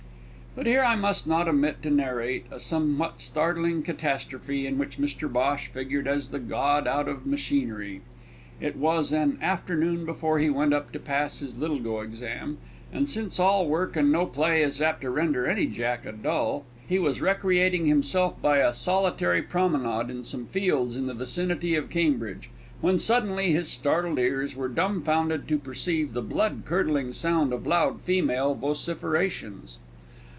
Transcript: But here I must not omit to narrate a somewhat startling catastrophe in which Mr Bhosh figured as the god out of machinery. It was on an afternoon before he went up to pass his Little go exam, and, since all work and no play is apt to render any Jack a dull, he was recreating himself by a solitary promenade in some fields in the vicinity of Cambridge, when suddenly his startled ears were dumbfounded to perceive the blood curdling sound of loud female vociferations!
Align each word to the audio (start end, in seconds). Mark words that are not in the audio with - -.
But 0.53 0.65
here 0.65 0.83
I 0.83 0.97
must 0.97 1.27
not 1.27 1.47
omit 1.47 1.81
to 1.83 1.89
narrate 1.89 2.45
a 2.51 2.59
somewhat 2.59 3.21
startling 3.21 3.83
catastrophe 3.83 4.67
in 4.67 4.77
which 4.77 4.99
Mr 4.99 5.31
Bhosh 5.31 5.67
figured 5.67 6.09
as 6.09 6.27
the 6.27 6.39
god 6.39 6.87
out 6.87 7.07
of 7.07 7.25
machinery. 7.25 8.01
It 8.59 8.75
was 8.75 9.13
on 9.13 9.21
an 9.21 9.39
afternoon 9.41 10.03
before 10.03 10.39
he 10.39 10.49
went 10.49 10.73
up 10.73 10.91
to 10.91 10.99
pass 10.99 11.39
his 11.39 11.57
Little 11.57 11.79
go 11.79 12.01
exam, 12.01 12.57
and, 12.91 13.09
since 13.09 13.39
all 13.39 13.65
work 13.65 13.95
and 13.95 14.11
no 14.11 14.25
play 14.25 14.61
is 14.61 14.81
apt 14.81 14.99
to 15.03 15.09
render 15.09 15.47
any 15.47 15.67
Jack 15.67 16.05
a 16.05 16.11
dull, 16.11 16.65
he 16.85 16.99
was 16.99 17.21
recreating 17.21 17.85
himself 17.85 18.39
by 18.41 18.57
a 18.57 18.73
solitary 18.73 19.41
promenade 19.41 20.09
in 20.11 20.25
some 20.25 20.45
fields 20.45 20.97
in 20.97 21.05
the 21.07 21.13
vicinity 21.13 21.75
of 21.75 21.89
Cambridge, 21.89 22.49
when 22.81 22.99
suddenly 22.99 23.53
his 23.53 23.69
startled 23.69 24.19
ears 24.19 24.53
were 24.53 24.67
dumbfounded 24.67 25.47
to 25.47 25.57
perceive 25.57 26.11
the 26.11 26.21
blood 26.21 26.63
curdling 26.65 27.13
sound 27.13 27.53
of 27.53 27.65
loud 27.65 28.01
female 28.01 28.53
vociferations! 28.53 29.77